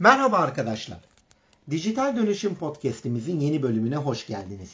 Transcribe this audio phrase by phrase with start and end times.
[0.00, 0.98] Merhaba arkadaşlar.
[1.70, 4.72] Dijital Dönüşüm Podcast'imizin yeni bölümüne hoş geldiniz.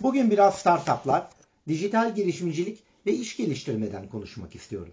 [0.00, 1.28] Bugün biraz startuplar,
[1.68, 4.92] dijital girişimcilik ve iş geliştirmeden konuşmak istiyorum.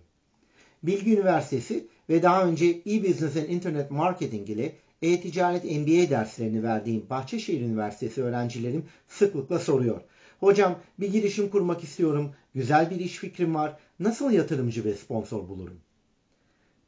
[0.83, 7.62] Bilgi Üniversitesi ve daha önce e-Business and Internet Marketing ile e-ticaret MBA derslerini verdiğim Bahçeşehir
[7.62, 10.01] Üniversitesi öğrencilerim sıklıkla soruyor.
[10.39, 15.79] Hocam bir girişim kurmak istiyorum, güzel bir iş fikrim var, nasıl yatırımcı ve sponsor bulurum?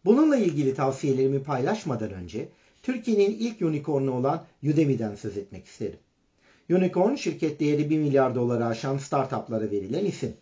[0.06, 2.50] Bununla ilgili tavsiyelerimi paylaşmadan önce
[2.84, 6.00] Türkiye'nin ilk unicornu olan Udemy'den söz etmek isterim.
[6.70, 10.34] Unicorn şirket değeri 1 milyar doları aşan startuplara verilen isim.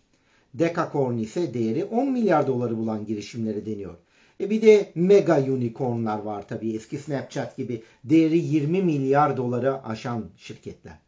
[0.54, 3.94] Decacorn ise değeri 10 milyar doları bulan girişimlere deniyor.
[4.40, 10.24] E bir de mega unicornlar var tabii eski Snapchat gibi değeri 20 milyar doları aşan
[10.36, 10.98] şirketler.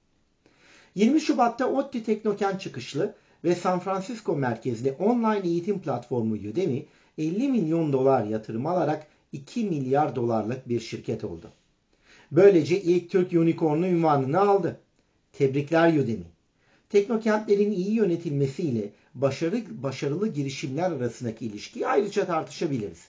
[0.95, 6.87] 20 Şubat'ta ODTÜ Teknokent çıkışlı ve San Francisco merkezli online eğitim platformu Udemy
[7.19, 11.51] 50 milyon dolar yatırım alarak 2 milyar dolarlık bir şirket oldu.
[12.33, 14.81] Böylece ilk Türk Unicorn'u ünvanını aldı.
[15.33, 16.25] Tebrikler Udemy.
[16.89, 23.09] Teknokentlerin iyi yönetilmesiyle başarı, başarılı girişimler arasındaki ilişkiyi ayrıca tartışabiliriz.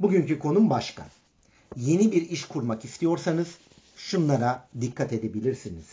[0.00, 1.06] Bugünkü konum başka.
[1.76, 3.58] Yeni bir iş kurmak istiyorsanız
[3.96, 5.86] şunlara dikkat edebilirsiniz.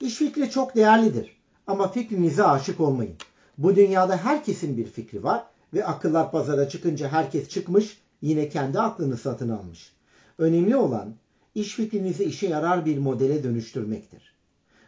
[0.00, 3.16] İş fikri çok değerlidir ama fikrinize aşık olmayın.
[3.60, 5.44] Bu dünyada herkesin bir fikri var
[5.74, 9.92] ve akıllar pazara çıkınca herkes çıkmış yine kendi aklını satın almış.
[10.38, 11.14] Önemli olan
[11.54, 14.34] iş fikrinizi işe yarar bir modele dönüştürmektir.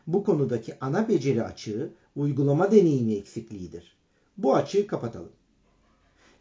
[0.07, 3.97] Bu konudaki ana beceri açığı uygulama deneyimi eksikliğidir.
[4.39, 5.33] Bu açığı kapatalım.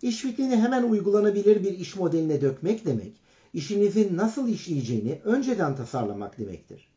[0.02, 3.14] İş fikrini hemen uygulanabilir bir iş modeline dökmek demek,
[3.54, 6.92] işinizin nasıl işleyeceğini önceden tasarlamak demektir.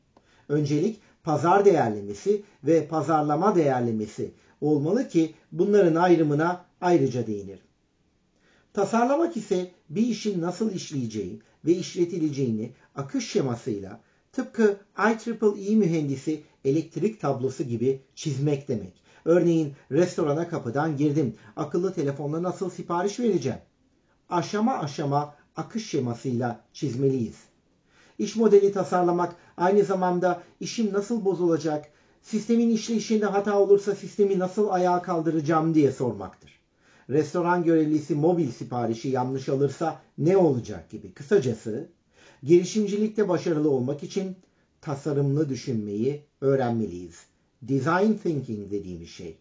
[0.48, 4.30] Öncelik pazar değerlemesi ve pazarlama değerlemesi
[4.60, 7.58] olmalı ki bunların ayrımına ayrıca değinir.
[8.72, 14.00] Tasarlamak ise bir işin nasıl işleyeceği ve işletileceğini akış şemasıyla
[14.32, 18.92] tıpkı IEEE mühendisi elektrik tablosu gibi çizmek demek.
[19.24, 21.34] Örneğin restorana kapıdan girdim.
[21.56, 23.58] Akıllı telefonla nasıl sipariş vereceğim?
[24.28, 27.36] Aşama aşama akış şemasıyla çizmeliyiz.
[28.18, 31.88] İş modeli tasarlamak aynı zamanda işim nasıl bozulacak,
[32.22, 36.60] sistemin işleyişinde hata olursa sistemi nasıl ayağa kaldıracağım diye sormaktır.
[37.10, 41.12] Restoran görevlisi mobil siparişi yanlış alırsa ne olacak gibi.
[41.12, 41.88] Kısacası
[42.42, 44.36] girişimcilikte başarılı olmak için
[44.80, 47.26] tasarımlı düşünmeyi öğrenmeliyiz.
[47.62, 49.38] Design thinking dediğimiz şey.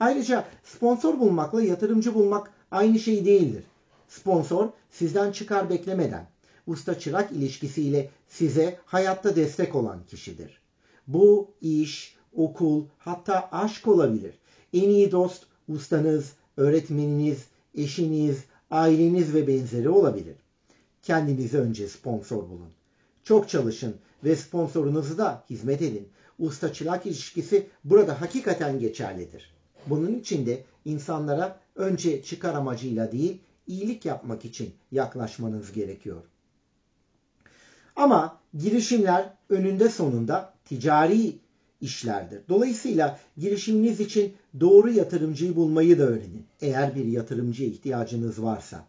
[0.00, 3.64] Ayrıca sponsor bulmakla yatırımcı bulmak aynı şey değildir.
[4.08, 6.31] Sponsor sizden çıkar beklemeden
[6.66, 10.60] usta çırak ilişkisiyle size hayatta destek olan kişidir.
[11.06, 14.34] Bu iş, okul, hatta aşk olabilir.
[14.72, 17.38] En iyi dost ustanız, öğretmeniniz,
[17.74, 20.36] eşiniz, aileniz ve benzeri olabilir.
[21.02, 22.70] Kendinize önce sponsor bulun.
[23.24, 26.08] Çok çalışın ve sponsorunuzu da hizmet edin.
[26.38, 29.52] Usta çırak ilişkisi burada hakikaten geçerlidir.
[29.86, 36.22] Bunun için de insanlara önce çıkar amacıyla değil, iyilik yapmak için yaklaşmanız gerekiyor.
[37.96, 41.32] Ama girişimler önünde sonunda ticari
[41.80, 42.40] işlerdir.
[42.48, 46.44] Dolayısıyla girişiminiz için doğru yatırımcıyı bulmayı da öğrenin.
[46.60, 48.86] Eğer bir yatırımcıya ihtiyacınız varsa.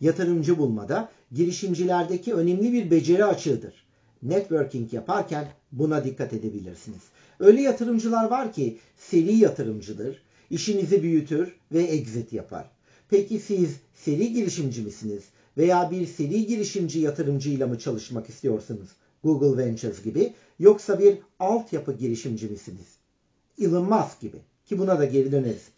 [0.00, 3.84] Yatırımcı bulmada girişimcilerdeki önemli bir beceri açığıdır.
[4.22, 7.02] Networking yaparken buna dikkat edebilirsiniz.
[7.40, 12.70] Öyle yatırımcılar var ki seri yatırımcıdır, işinizi büyütür ve exit yapar.
[13.08, 15.22] Peki siz seri girişimci misiniz?
[15.56, 18.88] Veya bir seri girişimci yatırımcıyla mı çalışmak istiyorsunuz?
[19.22, 22.98] Google Ventures gibi yoksa bir altyapı girişimci misiniz?
[23.60, 25.68] Elon Musk gibi ki buna da geri döneriz.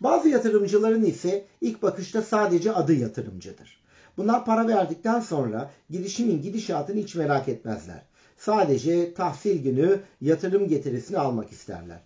[0.00, 3.80] Bazı yatırımcıların ise ilk bakışta sadece adı yatırımcıdır.
[4.16, 8.02] Bunlar para verdikten sonra girişimin gidişatını hiç merak etmezler.
[8.36, 12.00] Sadece tahsil günü yatırım getirisini almak isterler.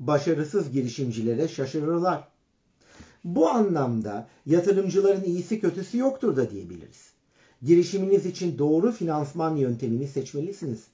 [0.00, 2.31] Başarısız girişimcilere şaşırırlar.
[3.24, 7.12] Bu anlamda yatırımcıların iyisi kötüsü yoktur da diyebiliriz.
[7.62, 10.86] Girişiminiz için doğru finansman yöntemini seçmelisiniz.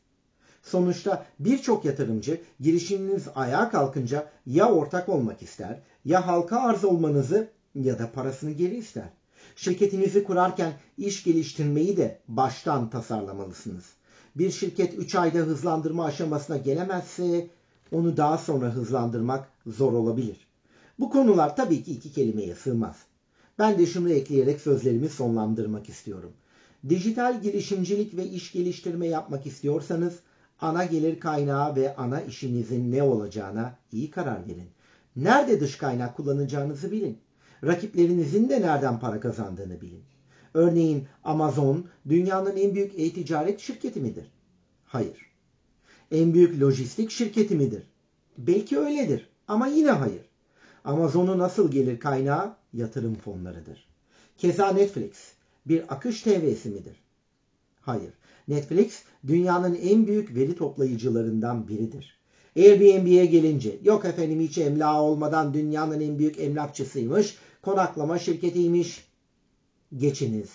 [0.63, 7.99] Sonuçta birçok yatırımcı girişiminiz ayağa kalkınca ya ortak olmak ister, ya halka arz olmanızı ya
[7.99, 9.09] da parasını geri ister.
[9.57, 13.85] Şirketinizi kurarken iş geliştirmeyi de baştan tasarlamalısınız.
[14.37, 17.47] Bir şirket 3 ayda hızlandırma aşamasına gelemezse
[17.93, 20.48] onu daha sonra hızlandırmak zor olabilir.
[20.99, 22.97] Bu konular tabii ki iki kelimeye sığmaz.
[23.59, 26.33] Ben de şunu ekleyerek sözlerimi sonlandırmak istiyorum.
[26.89, 30.19] Dijital girişimcilik ve iş geliştirme yapmak istiyorsanız
[30.61, 34.69] ana gelir kaynağı ve ana işinizin ne olacağına iyi karar verin.
[35.17, 37.19] Nerede dış kaynak kullanacağınızı bilin.
[37.65, 40.03] Rakiplerinizin de nereden para kazandığını bilin.
[40.55, 44.33] Örneğin Amazon dünyanın en büyük e-ticaret şirketi midir?
[44.85, 45.31] Hayır.
[46.11, 47.83] En büyük lojistik şirketi midir?
[48.39, 50.28] Belki öyledir ama yine hayır.
[50.85, 53.89] Amazon'un asıl gelir kaynağı yatırım fonlarıdır.
[54.39, 55.13] Keza Netflix
[55.67, 56.97] bir akış TV'si midir?
[57.81, 58.13] Hayır.
[58.49, 62.19] Netflix dünyanın en büyük veri toplayıcılarından biridir.
[62.57, 69.09] Airbnb'ye gelince yok efendim hiç emlak olmadan dünyanın en büyük emlakçısıymış, konaklama şirketiymiş.
[69.97, 70.51] Geçiniz.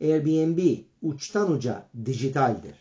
[0.00, 2.74] Airbnb uçtan uca dijitaldir.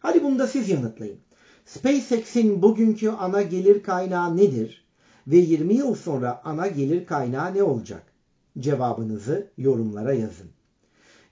[0.00, 1.18] Hadi bunu da siz yanıtlayın.
[1.66, 4.84] SpaceX'in bugünkü ana gelir kaynağı nedir?
[5.26, 8.02] Ve 20 yıl sonra ana gelir kaynağı ne olacak?
[8.58, 10.50] Cevabınızı yorumlara yazın.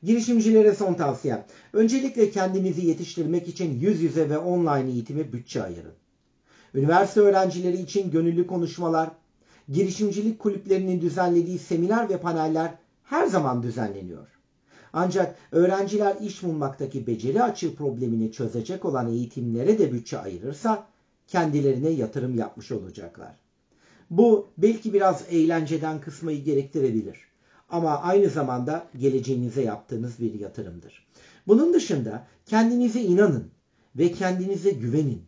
[0.02, 1.46] Girişimcilere son tavsiyem.
[1.72, 5.92] Öncelikle kendinizi yetiştirmek için yüz yüze ve online eğitime bütçe ayırın.
[6.74, 9.10] Üniversite öğrencileri için gönüllü konuşmalar,
[9.68, 14.26] girişimcilik kulüplerinin düzenlediği seminer ve paneller her zaman düzenleniyor.
[14.92, 20.86] Ancak öğrenciler iş bulmaktaki beceri açığı problemini çözecek olan eğitimlere de bütçe ayırırsa
[21.26, 23.49] kendilerine yatırım yapmış olacaklar.
[24.10, 27.18] Bu belki biraz eğlenceden kısmayı gerektirebilir.
[27.68, 31.06] Ama aynı zamanda geleceğinize yaptığınız bir yatırımdır.
[31.46, 33.50] Bunun dışında kendinize inanın
[33.96, 35.22] ve kendinize güvenin.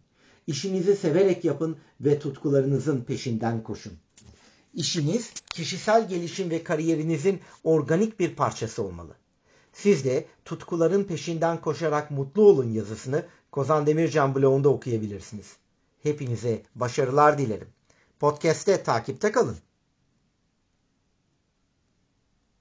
[0.46, 3.92] İşinizi severek yapın ve tutkularınızın peşinden koşun.
[4.74, 9.14] İşiniz kişisel gelişim ve kariyerinizin organik bir parçası olmalı.
[9.72, 15.56] Siz de tutkuların peşinden koşarak mutlu olun yazısını Kozan Demircan blogunda okuyabilirsiniz.
[16.02, 17.68] Hepinize başarılar dilerim.
[18.22, 19.56] Podcast'te takipte kalın.